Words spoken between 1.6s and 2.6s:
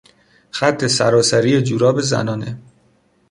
جوراب زنانه